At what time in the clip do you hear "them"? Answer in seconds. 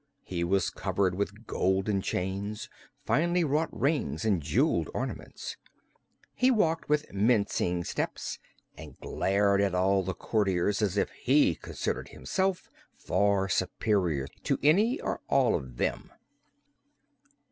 15.77-16.09